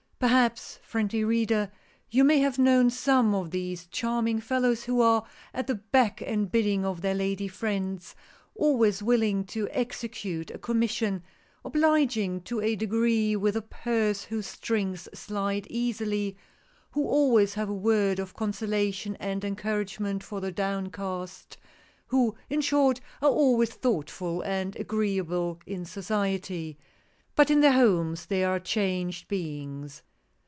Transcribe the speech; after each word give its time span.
Perhaps, 0.21 0.77
friendly 0.83 1.23
reader, 1.23 1.71
you 2.11 2.23
may 2.23 2.37
have 2.41 2.59
known 2.59 2.91
some 2.91 3.33
of 3.33 3.49
these 3.49 3.87
charming 3.87 4.39
fellows 4.39 4.83
who 4.83 5.01
are 5.01 5.25
at 5.51 5.65
the 5.65 5.73
beck 5.73 6.21
and 6.21 6.51
bid 6.51 6.65
ding 6.65 6.85
of 6.85 7.01
their 7.01 7.15
lady 7.15 7.47
friends, 7.47 8.13
always 8.53 9.01
willing 9.01 9.43
to 9.45 9.67
execute 9.71 10.51
a 10.51 10.59
commission— 10.59 11.23
obliging 11.65 12.41
to 12.41 12.61
a 12.61 12.75
degree, 12.75 13.35
with 13.35 13.55
a 13.55 13.63
purse 13.63 14.25
whose 14.25 14.45
strings 14.45 15.09
slide 15.11 15.65
easily— 15.71 16.37
who 16.91 17.03
always 17.03 17.55
have 17.55 17.67
a 17.69 17.73
word 17.73 18.19
of 18.19 18.35
conso 18.35 18.67
lation 18.69 19.17
and 19.19 19.43
encouragement 19.43 20.21
for 20.21 20.39
the 20.39 20.51
downcast— 20.51 21.57
who, 22.09 22.35
in 22.47 22.61
short, 22.61 23.01
are 23.23 23.29
always 23.31 23.71
thoughtful 23.71 24.43
and 24.43 24.75
agreeable 24.75 25.59
in 25.65 25.83
society. 25.83 26.77
But 27.35 27.49
in 27.49 27.61
their 27.61 27.73
homes 27.73 28.27
they 28.27 28.43
are 28.43 28.59
changed 28.59 29.27
beings. 29.27 30.03